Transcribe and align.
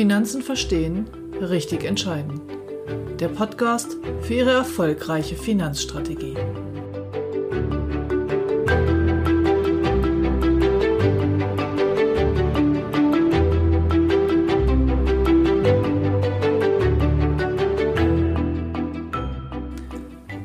Finanzen 0.00 0.40
verstehen, 0.40 1.10
richtig 1.42 1.84
entscheiden. 1.84 2.40
Der 3.18 3.28
Podcast 3.28 3.98
für 4.22 4.32
Ihre 4.32 4.52
erfolgreiche 4.52 5.36
Finanzstrategie. 5.36 6.36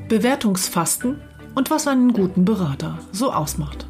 Bewertungsfasten 0.09 1.21
und 1.55 1.71
was 1.71 1.87
einen 1.87 2.11
guten 2.11 2.43
Berater 2.43 2.99
so 3.13 3.31
ausmacht. 3.31 3.87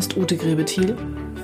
Ist 0.00 0.16
Ute 0.16 0.38
Grebethiel 0.38 0.96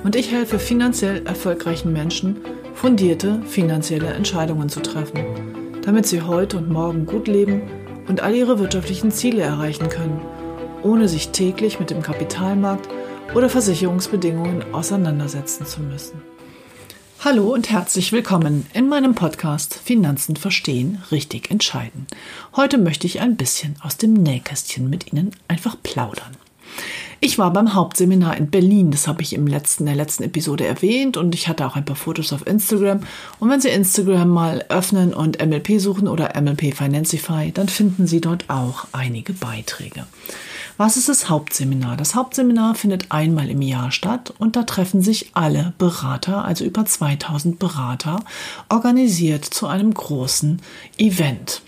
und 0.03 0.15
ich 0.15 0.31
helfe 0.31 0.57
finanziell 0.57 1.23
erfolgreichen 1.27 1.93
Menschen, 1.93 2.37
fundierte 2.73 3.39
finanzielle 3.43 4.07
Entscheidungen 4.07 4.67
zu 4.67 4.79
treffen, 4.79 5.83
damit 5.83 6.07
sie 6.07 6.23
heute 6.23 6.57
und 6.57 6.67
morgen 6.67 7.05
gut 7.05 7.27
leben 7.27 7.61
und 8.07 8.21
all 8.21 8.33
ihre 8.33 8.57
wirtschaftlichen 8.57 9.11
Ziele 9.11 9.43
erreichen 9.43 9.89
können, 9.89 10.19
ohne 10.81 11.07
sich 11.07 11.29
täglich 11.29 11.79
mit 11.79 11.91
dem 11.91 12.01
Kapitalmarkt 12.01 12.89
oder 13.35 13.47
Versicherungsbedingungen 13.47 14.73
auseinandersetzen 14.73 15.67
zu 15.67 15.81
müssen. 15.81 16.19
Hallo 17.19 17.53
und 17.53 17.69
herzlich 17.69 18.11
willkommen 18.11 18.65
in 18.73 18.89
meinem 18.89 19.13
Podcast 19.13 19.75
Finanzen 19.75 20.35
verstehen, 20.35 21.03
richtig 21.11 21.51
entscheiden. 21.51 22.07
Heute 22.55 22.79
möchte 22.79 23.05
ich 23.05 23.21
ein 23.21 23.37
bisschen 23.37 23.75
aus 23.83 23.97
dem 23.97 24.13
Nähkästchen 24.13 24.89
mit 24.89 25.13
Ihnen 25.13 25.29
einfach 25.47 25.75
plaudern. 25.83 26.35
Ich 27.19 27.39
war 27.39 27.51
beim 27.51 27.73
Hauptseminar 27.73 28.37
in 28.37 28.51
Berlin, 28.51 28.91
das 28.91 29.07
habe 29.07 29.23
ich 29.23 29.33
im 29.33 29.47
letzten, 29.47 29.85
der 29.85 29.95
letzten 29.95 30.23
Episode 30.23 30.67
erwähnt 30.67 31.17
und 31.17 31.33
ich 31.33 31.47
hatte 31.47 31.65
auch 31.65 31.75
ein 31.75 31.85
paar 31.85 31.95
Fotos 31.95 32.31
auf 32.31 32.45
Instagram. 32.45 33.01
Und 33.39 33.49
wenn 33.49 33.59
Sie 33.59 33.69
Instagram 33.69 34.29
mal 34.29 34.65
öffnen 34.69 35.13
und 35.13 35.43
MLP 35.43 35.79
suchen 35.79 36.07
oder 36.07 36.39
MLP 36.39 36.75
Financify, 36.75 37.51
dann 37.51 37.69
finden 37.69 38.05
Sie 38.05 38.21
dort 38.21 38.49
auch 38.49 38.87
einige 38.91 39.33
Beiträge. 39.33 40.05
Was 40.77 40.95
ist 40.95 41.09
das 41.09 41.27
Hauptseminar? 41.27 41.97
Das 41.97 42.13
Hauptseminar 42.13 42.75
findet 42.75 43.11
einmal 43.11 43.49
im 43.49 43.63
Jahr 43.63 43.89
statt 43.89 44.31
und 44.37 44.55
da 44.55 44.61
treffen 44.61 45.01
sich 45.01 45.31
alle 45.33 45.73
Berater, 45.79 46.45
also 46.45 46.65
über 46.65 46.85
2000 46.85 47.57
Berater, 47.57 48.19
organisiert 48.69 49.43
zu 49.43 49.65
einem 49.65 49.91
großen 49.91 50.61
Event. 50.99 51.63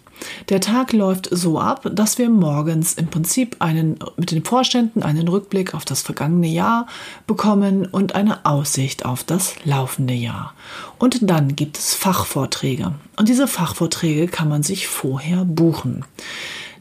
Der 0.50 0.62
Tag 0.62 0.94
läuft 0.94 1.30
so 1.32 1.60
ab, 1.60 1.90
dass 1.94 2.18
wir 2.18 2.30
morgens 2.30 2.94
im 2.94 3.08
Prinzip 3.08 3.58
einen, 3.60 4.00
mit 4.18 4.32
den 4.32 4.44
Vorständen 4.44 5.04
einen 5.04 5.28
Rückblick 5.28 5.74
auf 5.74 5.86
das 5.86 6.02
vergangene 6.02 6.48
Jahr 6.48 6.88
bekommen 7.28 7.86
und 7.86 8.16
eine 8.16 8.46
Aussicht 8.46 9.06
auf 9.06 9.24
das 9.24 9.56
laufende 9.64 10.14
Jahr. 10.14 10.54
Und 10.98 11.30
dann 11.30 11.56
gibt 11.56 11.78
es 11.78 11.94
Fachvorträge. 11.94 12.94
Und 13.18 13.30
diese 13.30 13.48
Fachvorträge 13.48 14.28
kann 14.28 14.50
man 14.50 14.64
sich 14.64 14.88
vorher 14.88 15.46
buchen. 15.46 16.06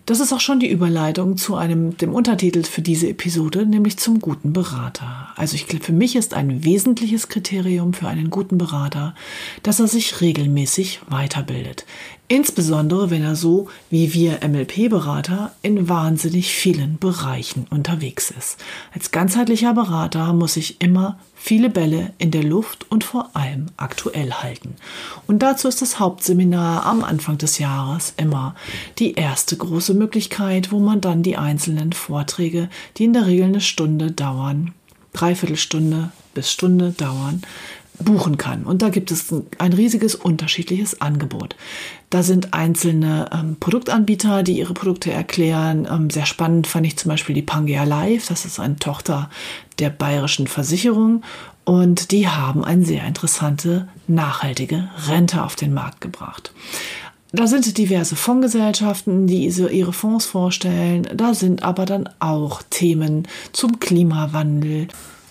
Das 0.08 0.20
ist 0.20 0.32
auch 0.32 0.40
schon 0.40 0.58
die 0.58 0.70
Überleitung 0.70 1.36
zu 1.36 1.56
einem, 1.56 1.94
dem 1.98 2.14
Untertitel 2.14 2.62
für 2.62 2.80
diese 2.80 3.10
Episode, 3.10 3.66
nämlich 3.66 3.98
zum 3.98 4.20
guten 4.20 4.54
Berater. 4.54 5.28
Also 5.36 5.54
ich 5.54 5.66
glaube, 5.66 5.84
für 5.84 5.92
mich 5.92 6.16
ist 6.16 6.32
ein 6.32 6.64
wesentliches 6.64 7.28
Kriterium 7.28 7.92
für 7.92 8.08
einen 8.08 8.30
guten 8.30 8.56
Berater, 8.56 9.14
dass 9.62 9.80
er 9.80 9.86
sich 9.86 10.22
regelmäßig 10.22 11.00
weiterbildet. 11.10 11.84
Insbesondere 12.30 13.10
wenn 13.10 13.22
er 13.22 13.36
so 13.36 13.68
wie 13.88 14.12
wir 14.12 14.40
MLP-Berater 14.46 15.52
in 15.62 15.88
wahnsinnig 15.88 16.52
vielen 16.52 16.98
Bereichen 16.98 17.66
unterwegs 17.70 18.30
ist. 18.30 18.58
Als 18.92 19.10
ganzheitlicher 19.10 19.72
Berater 19.72 20.34
muss 20.34 20.58
ich 20.58 20.82
immer 20.82 21.18
viele 21.34 21.70
Bälle 21.70 22.12
in 22.18 22.30
der 22.30 22.42
Luft 22.42 22.90
und 22.90 23.02
vor 23.02 23.30
allem 23.32 23.66
aktuell 23.78 24.30
halten. 24.32 24.76
Und 25.26 25.38
dazu 25.38 25.68
ist 25.68 25.80
das 25.80 25.98
Hauptseminar 25.98 26.84
am 26.84 27.02
Anfang 27.02 27.38
des 27.38 27.58
Jahres 27.58 28.12
immer 28.18 28.54
die 28.98 29.14
erste 29.14 29.56
große 29.56 29.94
Möglichkeit, 29.94 30.70
wo 30.70 30.80
man 30.80 31.00
dann 31.00 31.22
die 31.22 31.38
einzelnen 31.38 31.94
Vorträge, 31.94 32.68
die 32.98 33.04
in 33.04 33.14
der 33.14 33.26
Regel 33.26 33.46
eine 33.46 33.62
Stunde 33.62 34.10
dauern, 34.10 34.74
Dreiviertelstunde 35.14 36.10
bis 36.34 36.52
Stunde 36.52 36.92
dauern, 36.92 37.42
buchen 37.98 38.38
kann. 38.38 38.64
Und 38.64 38.82
da 38.82 38.88
gibt 38.88 39.10
es 39.10 39.32
ein 39.58 39.72
riesiges 39.72 40.14
unterschiedliches 40.14 41.00
Angebot. 41.00 41.56
Da 42.10 42.22
sind 42.22 42.54
einzelne 42.54 43.28
ähm, 43.32 43.56
Produktanbieter, 43.60 44.42
die 44.42 44.58
ihre 44.58 44.74
Produkte 44.74 45.12
erklären. 45.12 45.86
Ähm, 45.90 46.10
sehr 46.10 46.26
spannend 46.26 46.66
fand 46.66 46.86
ich 46.86 46.96
zum 46.96 47.10
Beispiel 47.10 47.34
die 47.34 47.42
Pangea 47.42 47.84
Live. 47.84 48.28
Das 48.28 48.44
ist 48.44 48.60
eine 48.60 48.76
Tochter 48.76 49.30
der 49.78 49.90
Bayerischen 49.90 50.46
Versicherung. 50.46 51.22
Und 51.64 52.12
die 52.12 52.28
haben 52.28 52.64
eine 52.64 52.84
sehr 52.84 53.04
interessante, 53.06 53.88
nachhaltige 54.06 54.88
Rente 55.06 55.44
auf 55.44 55.54
den 55.54 55.74
Markt 55.74 56.00
gebracht. 56.00 56.52
Da 57.30 57.46
sind 57.46 57.76
diverse 57.76 58.16
Fondsgesellschaften, 58.16 59.26
die 59.26 59.44
ihre 59.46 59.92
Fonds 59.92 60.24
vorstellen. 60.24 61.06
Da 61.14 61.34
sind 61.34 61.62
aber 61.62 61.84
dann 61.84 62.08
auch 62.20 62.62
Themen 62.70 63.28
zum 63.52 63.80
Klimawandel, 63.80 64.88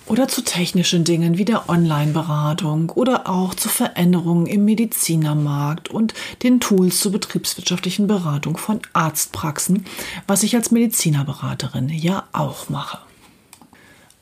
oder 0.07 0.27
zu 0.27 0.43
technischen 0.43 1.03
Dingen 1.03 1.37
wie 1.37 1.45
der 1.45 1.69
Online-Beratung 1.69 2.89
oder 2.91 3.29
auch 3.29 3.53
zu 3.53 3.69
Veränderungen 3.69 4.45
im 4.45 4.65
Medizinermarkt 4.65 5.89
und 5.89 6.13
den 6.43 6.59
Tools 6.59 6.99
zur 6.99 7.11
betriebswirtschaftlichen 7.11 8.07
Beratung 8.07 8.57
von 8.57 8.79
Arztpraxen, 8.93 9.85
was 10.27 10.43
ich 10.43 10.55
als 10.55 10.71
Medizinerberaterin 10.71 11.89
ja 11.89 12.23
auch 12.31 12.69
mache. 12.69 13.06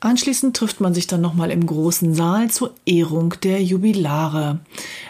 Anschließend 0.06 0.56
trifft 0.56 0.80
man 0.80 0.94
sich 0.94 1.08
dann 1.08 1.20
nochmal 1.20 1.50
im 1.50 1.66
großen 1.66 2.14
Saal 2.14 2.48
zur 2.48 2.72
Ehrung 2.84 3.34
der 3.42 3.60
Jubilare. 3.60 4.60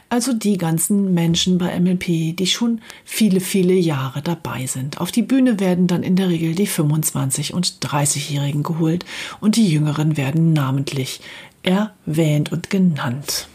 Also 0.09 0.33
die 0.33 0.57
ganzen 0.57 1.13
Menschen 1.13 1.59
bei 1.59 1.79
MLP, 1.79 2.35
die 2.35 2.47
schon 2.47 2.81
viele, 3.05 3.41
viele 3.41 3.75
Jahre 3.75 4.23
dabei 4.23 4.65
sind. 4.65 4.99
Auf 4.99 5.13
die 5.13 5.21
Bühne 5.21 5.61
werden 5.61 5.87
dann 5.87 6.03
in 6.03 6.17
der 6.17 6.31
Regel 6.31 6.55
die 6.55 6.67
25- 6.67 7.53
und 7.53 7.81
30-Jährigen 7.83 8.63
geholt 8.63 9.05
und 9.39 9.57
die 9.57 9.69
Jüngeren 9.69 10.17
werden 10.17 10.55
namentlich 10.55 11.21
erwähnt 11.63 12.51
und 12.51 12.71
genannt. 12.71 13.49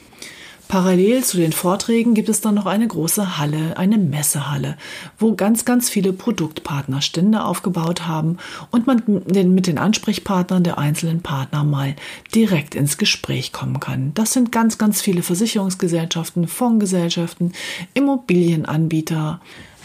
Parallel 0.72 1.22
zu 1.22 1.36
den 1.36 1.52
Vorträgen 1.52 2.14
gibt 2.14 2.30
es 2.30 2.40
dann 2.40 2.56
noch 2.56 2.66
eine 2.66 2.88
große 2.88 3.38
Halle, 3.38 3.76
eine 3.76 3.98
Messehalle, 3.98 4.78
wo 5.20 5.36
ganz, 5.36 5.66
ganz 5.66 5.90
viele 5.90 6.14
Produktpartner 6.14 7.02
Stände 7.02 7.44
aufgebaut 7.44 8.08
haben 8.08 8.38
und 8.70 8.88
man 8.88 9.04
mit 9.06 9.68
den 9.68 9.78
Ansprechpartnern 9.78 10.64
der 10.64 10.78
einzelnen 10.78 11.22
Partner 11.22 11.66
mal 11.66 11.98
direkt 12.34 12.74
ins 12.74 12.98
Gespräch 12.98 13.52
kommen 13.52 13.82
kann. 13.82 14.14
Das 14.14 14.32
sind 14.32 14.54
ganz, 14.54 14.78
ganz 14.78 15.02
viele 15.02 15.24
Versicherungsgesellschaften, 15.24 16.48
Fondsgesellschaften, 16.48 17.52
Immobilienanbieter, 17.94 19.42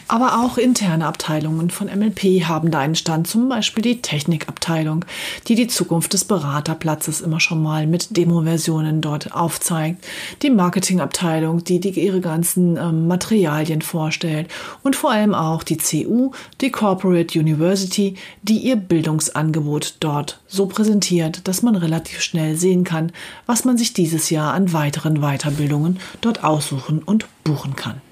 aber 0.08 0.40
auch 0.40 0.58
interne 0.58 1.06
Abteilungen 1.06 1.70
von 1.70 1.88
MLP 1.88 2.44
haben 2.44 2.70
da 2.70 2.78
einen 2.78 2.94
Stand, 2.94 3.26
zum 3.26 3.48
Beispiel 3.48 3.82
die 3.82 4.02
Technikabteilung, 4.02 5.04
die 5.48 5.54
die 5.54 5.66
Zukunft 5.66 6.12
des 6.12 6.24
Beraterplatzes 6.24 7.20
immer 7.20 7.40
schon 7.40 7.62
mal 7.62 7.86
mit 7.86 8.16
Demo-Versionen 8.16 9.00
dort 9.00 9.34
aufzeigt, 9.34 10.04
die 10.42 10.50
Marketingabteilung, 10.50 11.64
die, 11.64 11.80
die 11.80 11.90
ihre 11.90 12.20
ganzen 12.20 12.76
ähm, 12.76 13.08
Materialien 13.08 13.82
vorstellt 13.82 14.48
und 14.82 14.96
vor 14.96 15.10
allem 15.10 15.34
auch 15.34 15.62
die 15.62 15.78
CU, 15.78 16.30
die 16.60 16.70
Corporate 16.70 17.38
University, 17.38 18.14
die 18.42 18.58
ihr 18.58 18.76
Bildungsangebot 18.76 19.96
dort 20.00 20.40
so 20.46 20.66
präsentiert, 20.66 21.48
dass 21.48 21.62
man 21.62 21.76
relativ 21.76 22.20
schnell 22.20 22.56
sehen 22.56 22.84
kann, 22.84 23.12
was 23.46 23.64
man 23.64 23.76
sich 23.76 23.92
dieses 23.92 24.30
Jahr 24.30 24.54
an 24.54 24.72
weiteren 24.72 25.20
Weiterbildungen 25.20 25.98
dort 26.20 26.44
aussuchen 26.44 27.02
und 27.02 27.26
buchen 27.44 27.76
kann. 27.76 28.05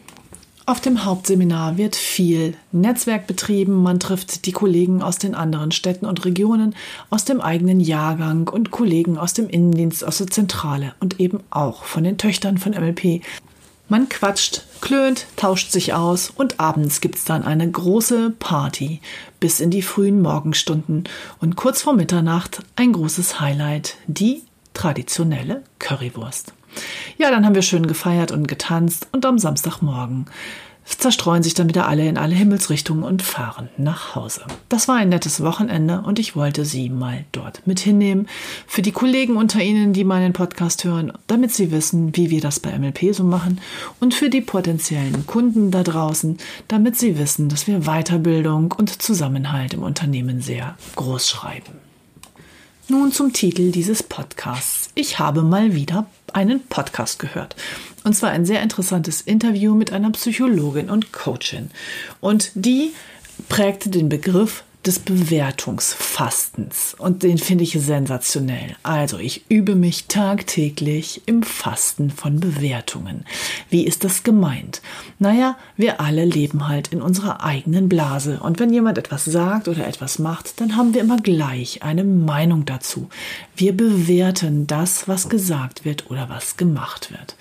Auf 0.66 0.80
dem 0.80 1.04
Hauptseminar 1.04 1.76
wird 1.76 1.94
viel 1.94 2.54
Netzwerk 2.72 3.26
betrieben. 3.26 3.82
Man 3.82 4.00
trifft 4.00 4.46
die 4.46 4.52
Kollegen 4.52 5.02
aus 5.02 5.18
den 5.18 5.34
anderen 5.34 5.72
Städten 5.72 6.06
und 6.06 6.24
Regionen, 6.24 6.74
aus 7.10 7.26
dem 7.26 7.42
eigenen 7.42 7.80
Jahrgang 7.80 8.48
und 8.48 8.70
Kollegen 8.70 9.18
aus 9.18 9.34
dem 9.34 9.50
Innendienst, 9.50 10.02
aus 10.02 10.18
der 10.18 10.28
Zentrale 10.28 10.94
und 11.00 11.20
eben 11.20 11.40
auch 11.50 11.84
von 11.84 12.02
den 12.02 12.16
Töchtern 12.16 12.56
von 12.56 12.72
MLP. 12.72 13.20
Man 13.90 14.08
quatscht, 14.08 14.62
klönt, 14.80 15.26
tauscht 15.36 15.70
sich 15.70 15.92
aus 15.92 16.30
und 16.30 16.58
abends 16.58 17.02
gibt 17.02 17.16
es 17.16 17.24
dann 17.24 17.42
eine 17.42 17.70
große 17.70 18.30
Party 18.30 19.02
bis 19.40 19.60
in 19.60 19.70
die 19.70 19.82
frühen 19.82 20.22
Morgenstunden 20.22 21.04
und 21.42 21.56
kurz 21.56 21.82
vor 21.82 21.92
Mitternacht 21.92 22.62
ein 22.76 22.94
großes 22.94 23.38
Highlight, 23.38 23.98
die 24.06 24.42
traditionelle 24.72 25.62
Currywurst. 25.78 26.54
Ja, 27.18 27.30
dann 27.30 27.44
haben 27.44 27.54
wir 27.54 27.62
schön 27.62 27.86
gefeiert 27.86 28.32
und 28.32 28.48
getanzt 28.48 29.08
und 29.12 29.24
am 29.26 29.38
Samstagmorgen 29.38 30.26
zerstreuen 30.84 31.42
sich 31.42 31.54
dann 31.54 31.68
wieder 31.68 31.88
alle 31.88 32.06
in 32.06 32.18
alle 32.18 32.34
Himmelsrichtungen 32.34 33.04
und 33.04 33.22
fahren 33.22 33.68
nach 33.76 34.14
Hause. 34.14 34.42
Das 34.68 34.88
war 34.88 34.96
ein 34.96 35.08
nettes 35.08 35.42
Wochenende 35.42 36.02
und 36.04 36.18
ich 36.18 36.36
wollte 36.36 36.64
Sie 36.64 36.90
mal 36.90 37.24
dort 37.32 37.66
mit 37.66 37.80
hinnehmen. 37.80 38.28
Für 38.66 38.82
die 38.82 38.92
Kollegen 38.92 39.36
unter 39.36 39.62
Ihnen, 39.62 39.92
die 39.92 40.04
meinen 40.04 40.32
Podcast 40.32 40.84
hören, 40.84 41.12
damit 41.26 41.52
Sie 41.52 41.70
wissen, 41.70 42.14
wie 42.16 42.30
wir 42.30 42.40
das 42.40 42.60
bei 42.60 42.78
MLP 42.78 43.14
so 43.14 43.24
machen 43.24 43.60
und 44.00 44.14
für 44.14 44.30
die 44.30 44.42
potenziellen 44.42 45.26
Kunden 45.26 45.70
da 45.70 45.82
draußen, 45.82 46.38
damit 46.68 46.96
Sie 46.96 47.18
wissen, 47.18 47.48
dass 47.48 47.66
wir 47.66 47.80
Weiterbildung 47.80 48.72
und 48.72 49.02
Zusammenhalt 49.02 49.74
im 49.74 49.82
Unternehmen 49.82 50.40
sehr 50.40 50.76
groß 50.96 51.28
schreiben. 51.28 51.83
Nun 52.86 53.12
zum 53.12 53.32
Titel 53.32 53.70
dieses 53.70 54.02
Podcasts. 54.02 54.90
Ich 54.94 55.18
habe 55.18 55.40
mal 55.40 55.74
wieder 55.74 56.06
einen 56.34 56.60
Podcast 56.66 57.18
gehört. 57.18 57.56
Und 58.04 58.14
zwar 58.14 58.28
ein 58.28 58.44
sehr 58.44 58.60
interessantes 58.60 59.22
Interview 59.22 59.74
mit 59.74 59.90
einer 59.90 60.10
Psychologin 60.10 60.90
und 60.90 61.10
Coachin. 61.10 61.70
Und 62.20 62.50
die 62.54 62.92
prägte 63.48 63.88
den 63.88 64.10
Begriff 64.10 64.64
des 64.86 64.98
Bewertungsfastens. 64.98 66.94
Und 66.98 67.22
den 67.22 67.38
finde 67.38 67.64
ich 67.64 67.72
sensationell. 67.72 68.76
Also 68.82 69.18
ich 69.18 69.44
übe 69.48 69.74
mich 69.74 70.06
tagtäglich 70.06 71.22
im 71.26 71.42
Fasten 71.42 72.10
von 72.10 72.40
Bewertungen. 72.40 73.24
Wie 73.70 73.86
ist 73.86 74.04
das 74.04 74.22
gemeint? 74.22 74.82
Naja, 75.18 75.56
wir 75.76 76.00
alle 76.00 76.24
leben 76.24 76.68
halt 76.68 76.88
in 76.88 77.02
unserer 77.02 77.42
eigenen 77.44 77.88
Blase. 77.88 78.40
Und 78.40 78.60
wenn 78.60 78.72
jemand 78.72 78.98
etwas 78.98 79.24
sagt 79.24 79.68
oder 79.68 79.86
etwas 79.86 80.18
macht, 80.18 80.60
dann 80.60 80.76
haben 80.76 80.94
wir 80.94 81.00
immer 81.00 81.18
gleich 81.18 81.82
eine 81.82 82.04
Meinung 82.04 82.64
dazu. 82.64 83.08
Wir 83.56 83.76
bewerten 83.76 84.66
das, 84.66 85.08
was 85.08 85.28
gesagt 85.28 85.84
wird 85.84 86.10
oder 86.10 86.28
was 86.28 86.56
gemacht 86.56 87.10
wird. 87.10 87.36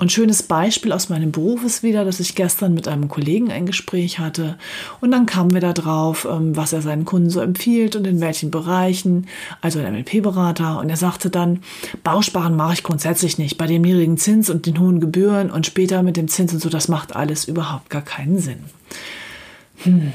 Und 0.00 0.10
schönes 0.10 0.42
Beispiel 0.42 0.92
aus 0.92 1.10
meinem 1.10 1.30
Beruf 1.30 1.62
ist 1.62 1.82
wieder, 1.82 2.06
dass 2.06 2.20
ich 2.20 2.34
gestern 2.34 2.72
mit 2.72 2.88
einem 2.88 3.08
Kollegen 3.08 3.52
ein 3.52 3.66
Gespräch 3.66 4.18
hatte 4.18 4.56
und 5.02 5.10
dann 5.10 5.26
kamen 5.26 5.52
wir 5.52 5.60
da 5.60 5.74
drauf, 5.74 6.26
ähm, 6.28 6.56
was 6.56 6.72
er 6.72 6.80
seinen 6.80 7.04
Kunden 7.04 7.28
so 7.28 7.40
empfiehlt 7.40 7.96
und 7.96 8.06
in 8.06 8.18
welchen 8.22 8.50
Bereichen, 8.50 9.26
also 9.60 9.78
ein 9.78 9.92
MLP-Berater. 9.92 10.78
Und 10.78 10.88
er 10.88 10.96
sagte 10.96 11.28
dann, 11.28 11.62
Bausparen 12.02 12.56
mache 12.56 12.72
ich 12.72 12.82
grundsätzlich 12.82 13.36
nicht 13.36 13.58
bei 13.58 13.66
dem 13.66 13.82
niedrigen 13.82 14.16
Zins 14.16 14.48
und 14.48 14.64
den 14.64 14.80
hohen 14.80 15.00
Gebühren 15.00 15.50
und 15.50 15.66
später 15.66 16.02
mit 16.02 16.16
dem 16.16 16.28
Zins 16.28 16.54
und 16.54 16.60
so, 16.60 16.70
das 16.70 16.88
macht 16.88 17.14
alles 17.14 17.44
überhaupt 17.44 17.90
gar 17.90 18.02
keinen 18.02 18.38
Sinn. 18.38 18.60
Hm. 19.82 20.14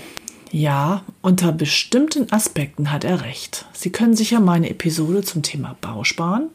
Ja, 0.51 1.03
unter 1.21 1.51
bestimmten 1.51 2.31
Aspekten 2.31 2.91
hat 2.91 3.03
er 3.03 3.21
recht. 3.21 3.65
Sie 3.73 3.91
können 3.91 4.15
sich 4.15 4.31
ja 4.31 4.39
meine 4.39 4.71
Episode 4.71 5.21
zum 5.21 5.43
Thema 5.43 5.75
Bausparen 5.79 6.49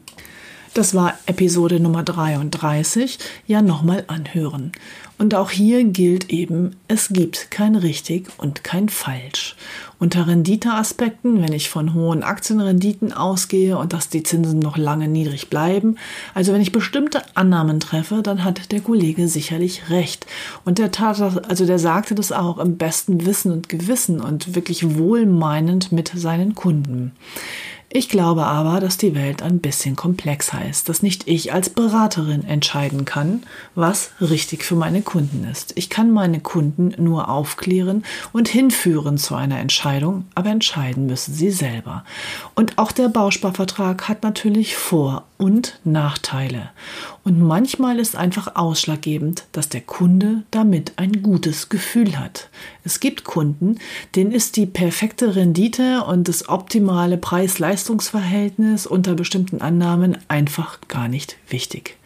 das 0.73 0.93
war 0.93 1.13
Episode 1.25 1.79
Nummer 1.79 2.03
33, 2.03 3.19
ja 3.45 3.61
nochmal 3.61 4.05
anhören. 4.07 4.71
Und 5.17 5.35
auch 5.35 5.51
hier 5.51 5.83
gilt 5.83 6.31
eben, 6.31 6.75
es 6.87 7.09
gibt 7.09 7.51
kein 7.51 7.75
richtig 7.75 8.27
und 8.37 8.63
kein 8.63 8.89
falsch. 8.89 9.55
Unter 9.99 10.25
Renditeaspekten, 10.25 11.43
wenn 11.43 11.53
ich 11.53 11.69
von 11.69 11.93
hohen 11.93 12.23
Aktienrenditen 12.23 13.13
ausgehe 13.13 13.77
und 13.77 13.93
dass 13.93 14.09
die 14.09 14.23
Zinsen 14.23 14.57
noch 14.57 14.77
lange 14.77 15.07
niedrig 15.07 15.49
bleiben, 15.49 15.97
also 16.33 16.53
wenn 16.53 16.61
ich 16.61 16.71
bestimmte 16.71 17.21
Annahmen 17.35 17.79
treffe, 17.79 18.23
dann 18.23 18.43
hat 18.43 18.71
der 18.71 18.81
Kollege 18.81 19.27
sicherlich 19.27 19.91
recht. 19.91 20.25
Und 20.65 20.79
der 20.79 20.91
tat 20.91 21.21
also 21.21 21.67
der 21.67 21.77
sagte 21.77 22.15
das 22.15 22.31
auch 22.31 22.57
im 22.57 22.77
besten 22.77 23.25
Wissen 23.27 23.51
und 23.51 23.69
Gewissen 23.69 24.21
und 24.21 24.55
wirklich 24.55 24.97
wohlmeinend 24.97 25.91
mit 25.91 26.11
seinen 26.15 26.55
Kunden. 26.55 27.11
Ich 27.93 28.07
glaube 28.07 28.45
aber, 28.45 28.79
dass 28.79 28.95
die 28.95 29.15
Welt 29.15 29.41
ein 29.41 29.59
bisschen 29.59 29.97
komplexer 29.97 30.63
ist, 30.63 30.87
dass 30.87 31.03
nicht 31.03 31.27
ich 31.27 31.51
als 31.51 31.69
Beraterin 31.69 32.45
entscheiden 32.45 33.03
kann, 33.03 33.43
was 33.75 34.11
richtig 34.21 34.63
für 34.63 34.75
meine 34.75 35.01
Kunden 35.01 35.45
ist. 35.51 35.73
Ich 35.75 35.89
kann 35.89 36.09
meine 36.09 36.39
Kunden 36.39 36.93
nur 36.97 37.27
aufklären 37.27 38.05
und 38.31 38.47
hinführen 38.47 39.17
zu 39.17 39.35
einer 39.35 39.59
Entscheidung, 39.59 40.23
aber 40.35 40.51
entscheiden 40.51 41.05
müssen 41.05 41.33
sie 41.33 41.51
selber. 41.51 42.05
Und 42.55 42.77
auch 42.77 42.93
der 42.93 43.09
Bausparvertrag 43.09 44.07
hat 44.07 44.23
natürlich 44.23 44.77
Vor- 44.77 45.25
und 45.37 45.77
Nachteile. 45.83 46.69
Und 47.23 47.39
manchmal 47.39 47.99
ist 47.99 48.15
einfach 48.15 48.55
ausschlaggebend, 48.55 49.45
dass 49.51 49.69
der 49.69 49.81
Kunde 49.81 50.43
damit 50.49 50.93
ein 50.95 51.21
gutes 51.21 51.69
Gefühl 51.69 52.17
hat. 52.17 52.49
Es 52.83 52.99
gibt 52.99 53.23
Kunden, 53.23 53.77
denen 54.15 54.31
ist 54.31 54.57
die 54.57 54.65
perfekte 54.65 55.35
Rendite 55.35 56.03
und 56.05 56.27
das 56.27 56.49
optimale 56.49 57.17
Preis-Leistungs-Verhältnis 57.17 58.87
unter 58.87 59.13
bestimmten 59.13 59.61
Annahmen 59.61 60.17
einfach 60.29 60.79
gar 60.87 61.07
nicht 61.07 61.37
wichtig. 61.47 61.97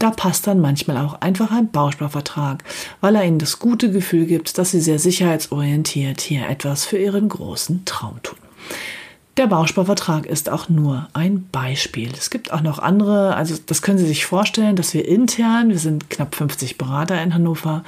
Da 0.00 0.10
passt 0.10 0.46
dann 0.46 0.60
manchmal 0.60 0.96
auch 0.96 1.20
einfach 1.20 1.52
ein 1.52 1.70
Bausparvertrag, 1.70 2.64
weil 3.00 3.14
er 3.14 3.24
ihnen 3.24 3.38
das 3.38 3.58
gute 3.58 3.92
Gefühl 3.92 4.26
gibt, 4.26 4.56
dass 4.58 4.70
sie 4.72 4.80
sehr 4.80 4.98
sicherheitsorientiert 4.98 6.22
hier 6.22 6.48
etwas 6.48 6.86
für 6.86 6.98
ihren 6.98 7.28
großen 7.28 7.84
Traum 7.84 8.20
tun. 8.22 8.38
Der 9.40 9.46
Bausparvertrag 9.46 10.26
ist 10.26 10.50
auch 10.50 10.68
nur 10.68 11.08
ein 11.14 11.48
Beispiel. 11.50 12.10
Es 12.12 12.28
gibt 12.28 12.52
auch 12.52 12.60
noch 12.60 12.78
andere, 12.78 13.36
also 13.36 13.54
das 13.64 13.80
können 13.80 13.96
Sie 13.96 14.06
sich 14.06 14.26
vorstellen, 14.26 14.76
dass 14.76 14.92
wir 14.92 15.08
intern, 15.08 15.70
wir 15.70 15.78
sind 15.78 16.10
knapp 16.10 16.34
50 16.34 16.76
Berater 16.76 17.22
in 17.22 17.32
Hannover 17.32 17.82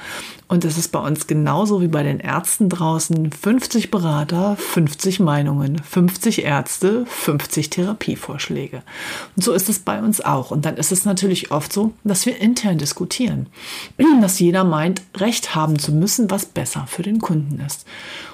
und 0.47 0.65
es 0.65 0.79
ist 0.79 0.91
bei 0.91 0.97
uns 0.97 1.27
genauso 1.27 1.79
wie 1.79 1.87
bei 1.87 2.01
den 2.01 2.19
Ärzten 2.19 2.69
draußen 2.69 3.31
50 3.31 3.91
Berater, 3.91 4.55
50 4.55 5.19
Meinungen, 5.19 5.77
50 5.77 6.43
Ärzte, 6.43 7.05
50 7.05 7.69
Therapievorschläge. 7.69 8.81
Und 9.35 9.43
so 9.43 9.53
ist 9.53 9.69
es 9.69 9.77
bei 9.77 9.99
uns 9.99 10.21
auch. 10.21 10.49
Und 10.49 10.65
dann 10.65 10.77
ist 10.77 10.91
es 10.91 11.05
natürlich 11.05 11.51
oft 11.51 11.71
so, 11.71 11.93
dass 12.03 12.25
wir 12.25 12.39
intern 12.39 12.79
diskutieren, 12.79 13.47
dass 14.21 14.39
jeder 14.39 14.63
meint, 14.63 15.03
Recht 15.17 15.53
haben 15.53 15.77
zu 15.77 15.91
müssen, 15.91 16.31
was 16.31 16.45
besser 16.45 16.85
für 16.87 17.03
den 17.03 17.19
Kunden 17.19 17.63
ist. 17.65 17.85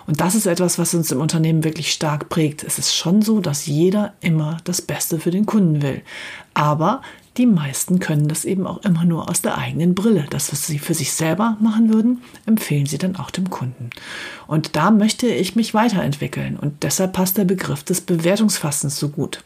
Und 0.10 0.22
das 0.22 0.34
ist 0.34 0.48
etwas, 0.48 0.80
was 0.80 0.96
uns 0.96 1.12
im 1.12 1.22
Unternehmen 1.22 1.64
wirklich 1.64 1.92
stark 1.92 2.30
prägt. 2.30 2.64
Es 2.64 2.80
ist 2.80 2.96
schon 2.96 3.22
so, 3.22 3.42
dass 3.42 3.68
jeder 3.68 4.14
immer 4.22 4.58
das 4.64 4.82
Beste 4.82 5.20
für 5.20 5.30
den 5.30 5.46
Kunden 5.46 5.84
will. 5.84 6.02
Aber 6.56 7.04
die 7.40 7.46
meisten 7.46 8.00
können 8.00 8.28
das 8.28 8.44
eben 8.44 8.68
auch 8.68 8.84
immer 8.84 9.06
nur 9.06 9.30
aus 9.30 9.42
der 9.42 9.58
eigenen 9.58 9.96
Brille. 9.96 10.26
Das, 10.30 10.52
was 10.52 10.68
sie 10.68 10.78
für 10.78 10.94
sich 10.94 11.14
selber 11.14 11.56
machen 11.62 11.92
würden, 11.92 12.22
empfehlen 12.46 12.86
sie 12.86 12.98
dann 12.98 13.16
auch 13.16 13.32
dem 13.32 13.50
Kunden. 13.50 13.92
Und 14.46 14.76
da 14.76 14.92
möchte 14.92 15.28
ich 15.28 15.56
mich 15.56 15.74
weiterentwickeln 15.74 16.58
und 16.58 16.84
deshalb 16.84 17.14
passt 17.14 17.38
der 17.38 17.46
Begriff 17.46 17.82
des 17.84 18.02
Bewertungsfassens 18.02 19.00
so 19.00 19.08
gut. 19.08 19.42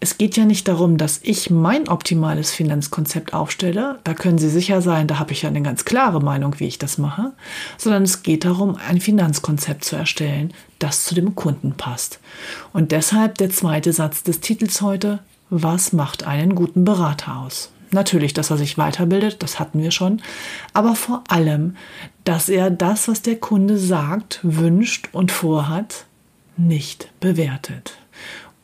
Es 0.00 0.18
geht 0.18 0.36
ja 0.36 0.44
nicht 0.44 0.66
darum, 0.66 0.96
dass 0.96 1.20
ich 1.22 1.48
mein 1.48 1.88
optimales 1.88 2.50
Finanzkonzept 2.50 3.34
aufstelle. 3.34 4.00
Da 4.02 4.14
können 4.14 4.38
Sie 4.38 4.50
sicher 4.50 4.82
sein, 4.82 5.06
da 5.06 5.20
habe 5.20 5.32
ich 5.32 5.42
ja 5.42 5.48
eine 5.48 5.62
ganz 5.62 5.84
klare 5.84 6.20
Meinung, 6.20 6.58
wie 6.58 6.66
ich 6.66 6.78
das 6.78 6.98
mache. 6.98 7.32
Sondern 7.78 8.02
es 8.02 8.22
geht 8.24 8.44
darum, 8.44 8.76
ein 8.88 9.00
Finanzkonzept 9.00 9.84
zu 9.84 9.94
erstellen, 9.94 10.52
das 10.78 11.04
zu 11.04 11.14
dem 11.14 11.34
Kunden 11.36 11.72
passt. 11.72 12.18
Und 12.72 12.92
deshalb 12.92 13.38
der 13.38 13.50
zweite 13.50 13.92
Satz 13.92 14.22
des 14.24 14.40
Titels 14.40 14.82
heute, 14.82 15.20
was 15.50 15.92
macht 15.92 16.24
einen 16.24 16.54
guten 16.54 16.84
Berater 16.84 17.36
aus? 17.36 17.70
Natürlich, 17.90 18.34
dass 18.34 18.50
er 18.50 18.58
sich 18.58 18.76
weiterbildet, 18.76 19.42
das 19.42 19.58
hatten 19.58 19.82
wir 19.82 19.90
schon, 19.90 20.20
aber 20.74 20.94
vor 20.94 21.24
allem, 21.28 21.76
dass 22.24 22.50
er 22.50 22.70
das, 22.70 23.08
was 23.08 23.22
der 23.22 23.36
Kunde 23.36 23.78
sagt, 23.78 24.40
wünscht 24.42 25.08
und 25.12 25.32
vorhat, 25.32 26.04
nicht 26.58 27.10
bewertet. 27.20 27.96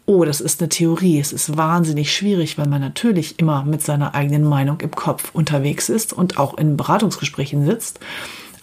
Oh, 0.06 0.26
das 0.26 0.42
ist 0.42 0.60
eine 0.60 0.68
Theorie. 0.68 1.18
Es 1.18 1.32
ist 1.32 1.56
wahnsinnig 1.56 2.14
schwierig, 2.14 2.58
weil 2.58 2.66
man 2.68 2.82
natürlich 2.82 3.38
immer 3.38 3.64
mit 3.64 3.80
seiner 3.80 4.14
eigenen 4.14 4.44
Meinung 4.44 4.80
im 4.80 4.90
Kopf 4.90 5.30
unterwegs 5.32 5.88
ist 5.88 6.12
und 6.12 6.36
auch 6.38 6.58
in 6.58 6.76
Beratungsgesprächen 6.76 7.64
sitzt 7.64 8.00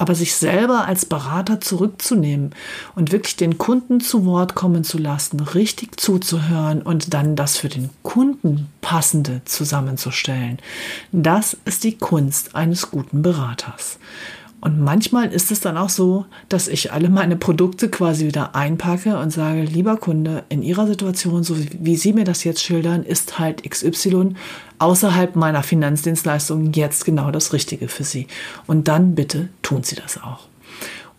aber 0.01 0.15
sich 0.15 0.35
selber 0.35 0.87
als 0.87 1.05
Berater 1.05 1.61
zurückzunehmen 1.61 2.55
und 2.95 3.11
wirklich 3.11 3.35
den 3.35 3.59
Kunden 3.59 4.01
zu 4.01 4.25
Wort 4.25 4.55
kommen 4.55 4.83
zu 4.83 4.97
lassen, 4.97 5.39
richtig 5.39 6.01
zuzuhören 6.01 6.81
und 6.81 7.13
dann 7.13 7.35
das 7.35 7.57
für 7.57 7.69
den 7.69 7.91
Kunden 8.01 8.67
passende 8.81 9.41
zusammenzustellen. 9.45 10.57
Das 11.11 11.55
ist 11.65 11.83
die 11.83 11.99
Kunst 11.99 12.55
eines 12.55 12.89
guten 12.89 13.21
Beraters. 13.21 13.99
Und 14.61 14.79
manchmal 14.79 15.33
ist 15.33 15.51
es 15.51 15.59
dann 15.59 15.75
auch 15.75 15.89
so, 15.89 16.25
dass 16.47 16.67
ich 16.67 16.93
alle 16.93 17.09
meine 17.09 17.35
Produkte 17.35 17.89
quasi 17.89 18.25
wieder 18.27 18.55
einpacke 18.55 19.17
und 19.17 19.31
sage, 19.31 19.63
lieber 19.63 19.97
Kunde, 19.97 20.43
in 20.49 20.61
Ihrer 20.61 20.85
Situation, 20.85 21.43
so 21.43 21.57
wie 21.57 21.95
Sie 21.95 22.13
mir 22.13 22.25
das 22.25 22.43
jetzt 22.43 22.61
schildern, 22.61 23.03
ist 23.03 23.39
halt 23.39 23.67
XY 23.67 24.35
außerhalb 24.77 25.35
meiner 25.35 25.63
Finanzdienstleistungen 25.63 26.73
jetzt 26.73 27.05
genau 27.05 27.31
das 27.31 27.53
Richtige 27.53 27.87
für 27.87 28.03
Sie. 28.03 28.27
Und 28.67 28.87
dann 28.87 29.15
bitte 29.15 29.49
tun 29.63 29.83
Sie 29.83 29.95
das 29.95 30.21
auch. 30.21 30.47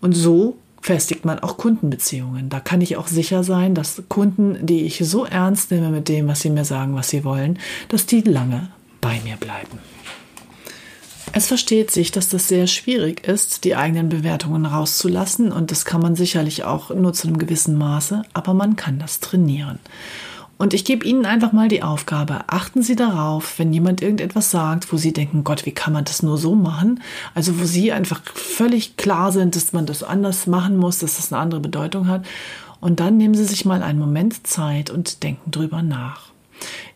Und 0.01 0.13
so 0.13 0.57
festigt 0.81 1.25
man 1.25 1.39
auch 1.39 1.57
Kundenbeziehungen. 1.57 2.49
Da 2.49 2.61
kann 2.61 2.81
ich 2.81 2.97
auch 2.97 3.07
sicher 3.07 3.45
sein, 3.45 3.75
dass 3.75 4.03
Kunden, 4.09 4.67
die 4.67 4.83
ich 4.83 4.99
so 4.99 5.25
ernst 5.25 5.71
nehme 5.71 5.91
mit 5.91 6.09
dem, 6.09 6.29
was 6.29 6.41
sie 6.41 6.51
mir 6.51 6.65
sagen, 6.65 6.95
was 6.95 7.09
sie 7.09 7.25
wollen, 7.25 7.59
dass 7.89 8.07
die 8.07 8.21
lange 8.21 8.69
bei 9.01 9.21
mir 9.25 9.37
bleiben. 9.37 9.79
Es 11.35 11.47
versteht 11.47 11.91
sich, 11.91 12.11
dass 12.11 12.29
das 12.29 12.49
sehr 12.49 12.67
schwierig 12.67 13.27
ist, 13.27 13.65
die 13.65 13.75
eigenen 13.75 14.11
Bewertungen 14.11 14.67
rauszulassen 14.67 15.51
und 15.51 15.71
das 15.71 15.87
kann 15.87 16.03
man 16.03 16.15
sicherlich 16.15 16.65
auch 16.65 16.91
nur 16.91 17.15
zu 17.15 17.27
einem 17.27 17.39
gewissen 17.39 17.79
Maße, 17.79 18.23
aber 18.35 18.53
man 18.53 18.77
kann 18.77 18.99
das 18.99 19.21
trainieren. 19.21 19.79
Und 20.59 20.75
ich 20.75 20.85
gebe 20.85 21.07
Ihnen 21.07 21.25
einfach 21.25 21.53
mal 21.53 21.69
die 21.69 21.83
Aufgabe, 21.83 22.41
achten 22.49 22.83
Sie 22.83 22.97
darauf, 22.97 23.59
wenn 23.59 23.73
jemand 23.73 24.03
irgendetwas 24.03 24.51
sagt, 24.51 24.93
wo 24.93 24.99
Sie 24.99 25.15
denken, 25.15 25.43
Gott, 25.43 25.65
wie 25.65 25.73
kann 25.73 25.95
man 25.95 26.05
das 26.05 26.23
nur 26.23 26.37
so 26.37 26.55
machen? 26.55 27.01
Also 27.35 27.59
wo 27.59 27.65
Sie 27.65 27.93
einfach 27.93 28.21
völlig 28.35 28.99
klar 28.99 29.33
sind, 29.33 29.57
dass 29.57 29.73
man 29.73 29.87
das 29.87 30.03
anders 30.03 30.47
machen 30.47 30.77
muss, 30.77 30.99
dass 30.99 31.17
das 31.17 31.33
eine 31.33 31.41
andere 31.41 31.61
Bedeutung 31.61 32.09
hat. 32.09 32.27
Und 32.81 33.01
dann 33.01 33.17
nehmen 33.17 33.35
Sie 33.35 33.45
sich 33.45 33.65
mal 33.65 33.83
einen 33.83 33.99
Moment 33.99 34.47
Zeit 34.47 34.91
und 34.91 35.23
denken 35.23 35.51
drüber 35.51 35.83
nach. 35.83 36.32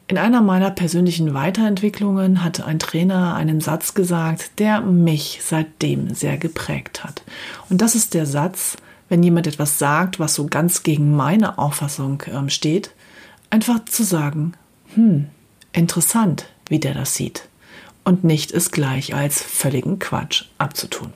In 0.09 0.19
einer 0.19 0.41
meiner 0.41 0.71
persönlichen 0.71 1.35
Weiterentwicklungen 1.35 2.45
hatte 2.45 2.65
ein 2.65 2.79
Trainer 2.79 3.35
einen 3.35 3.61
Satz 3.61 3.93
gesagt, 3.95 4.61
der 4.61 4.81
mich 4.81 5.41
seitdem 5.43 6.15
sehr 6.15 6.39
geprägt 6.39 7.03
hat. 7.03 7.23
Und 7.71 7.81
das 7.81 7.97
ist 7.97 8.15
der 8.15 8.25
Satz, 8.25 8.77
wenn 9.09 9.25
jemand 9.25 9.49
etwas 9.49 9.81
sagt, 9.81 10.21
was 10.21 10.35
so 10.35 10.47
ganz 10.47 10.85
gegen 10.85 11.17
meine 11.17 11.59
Auffassung 11.59 12.23
ähm, 12.33 12.51
steht, 12.51 12.91
einfach 13.51 13.85
zu 13.85 14.05
sagen, 14.05 14.53
hm, 14.95 15.27
interessant, 15.73 16.47
wie 16.69 16.79
der 16.79 16.95
das 16.95 17.15
sieht. 17.15 17.49
Und 18.05 18.23
nicht 18.23 18.53
es 18.53 18.71
gleich 18.71 19.13
als 19.13 19.43
völligen 19.43 19.99
Quatsch 19.99 20.45
abzutun. 20.59 21.13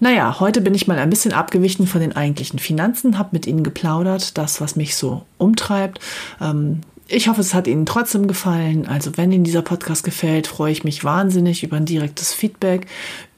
Naja, 0.00 0.38
heute 0.38 0.60
bin 0.60 0.74
ich 0.74 0.86
mal 0.86 0.98
ein 0.98 1.08
bisschen 1.08 1.32
abgewichen 1.32 1.86
von 1.86 2.02
den 2.02 2.14
eigentlichen 2.14 2.58
Finanzen, 2.58 3.16
habe 3.16 3.30
mit 3.32 3.46
Ihnen 3.46 3.62
geplaudert, 3.62 4.36
das, 4.36 4.60
was 4.60 4.76
mich 4.76 4.96
so 4.96 5.24
umtreibt. 5.38 6.00
Ähm, 6.42 6.82
ich 7.08 7.28
hoffe, 7.28 7.40
es 7.40 7.54
hat 7.54 7.68
Ihnen 7.68 7.86
trotzdem 7.86 8.26
gefallen. 8.26 8.86
Also 8.86 9.16
wenn 9.16 9.30
Ihnen 9.30 9.44
dieser 9.44 9.62
Podcast 9.62 10.02
gefällt, 10.02 10.46
freue 10.46 10.72
ich 10.72 10.82
mich 10.82 11.04
wahnsinnig 11.04 11.62
über 11.62 11.76
ein 11.76 11.84
direktes 11.84 12.32
Feedback, 12.32 12.86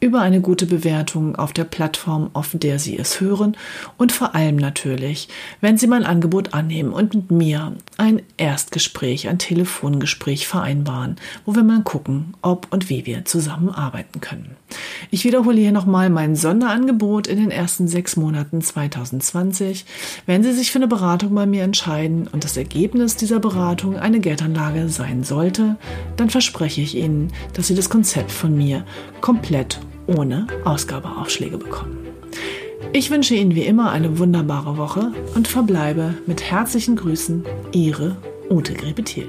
über 0.01 0.21
eine 0.21 0.41
gute 0.41 0.67
Bewertung 0.67 1.37
auf 1.37 1.53
der 1.53 1.65
Plattform, 1.65 2.31
auf 2.33 2.51
der 2.53 2.79
Sie 2.79 2.97
es 2.97 3.21
hören 3.21 3.57
und 3.97 4.13
vor 4.13 4.35
allem 4.35 4.57
natürlich, 4.57 5.29
wenn 5.61 5.77
Sie 5.77 5.89
mein 5.89 6.05
Angebot 6.05 6.55
annehmen 6.55 6.93
und 6.93 7.15
mit 7.15 7.31
mir 7.31 7.75
ein 7.97 8.23
Erstgespräch, 8.37 9.29
ein 9.29 9.39
Telefongespräch 9.39 10.47
vereinbaren, 10.47 11.17
wo 11.45 11.55
wir 11.55 11.65
mal 11.65 11.83
gucken, 11.83 12.35
ob 12.43 12.69
und 12.71 12.89
wie 12.89 13.07
wir 13.07 13.25
zusammenarbeiten 13.25 14.21
können. 14.21 14.57
Ich 15.11 15.25
wiederhole 15.25 15.59
hier 15.59 15.73
nochmal 15.73 16.11
mein 16.11 16.37
Sonderangebot 16.37 17.27
in 17.27 17.39
den 17.39 17.51
ersten 17.51 17.89
sechs 17.89 18.17
Monaten 18.17 18.63
2020. 18.63 19.85
Wenn 20.27 20.43
Sie 20.43 20.53
sich 20.53 20.71
für 20.71 20.79
eine 20.79 20.89
Beratung 20.89 21.35
bei 21.35 21.47
mir 21.47 21.65
entscheiden 21.65 22.29
und 22.29 22.45
das 22.45 22.57
Ergebnis 22.57 23.17
dieser 23.17 23.41
Beratung 23.59 23.97
eine 23.99 24.21
Geldanlage 24.21 24.89
sein 24.89 25.25
sollte, 25.25 25.75
dann 26.17 26.31
verspreche 26.31 26.81
ich 26.81 26.95
Ihnen, 26.95 27.33
dass 27.55 27.67
Sie 27.67 27.75
das 27.75 27.91
Konzept 27.91 28.31
von 28.31 28.57
mir 28.57 28.85
komplett 29.21 29.81
ohne 30.07 30.47
Ausgabeaufschläge 30.65 31.59
bekommen. 31.59 31.99
Ich 32.93 33.11
wünsche 33.11 33.35
Ihnen 33.35 33.57
wie 33.57 33.65
immer 33.65 33.91
eine 33.91 34.21
wunderbare 34.21 34.77
Woche 34.77 35.11
und 35.35 35.49
verbleibe 35.49 36.15
mit 36.27 36.41
herzlichen 36.49 36.95
Grüßen, 36.95 37.45
Ihre 37.73 38.17
Ute 38.49 38.75
Grebethiel. 38.75 39.29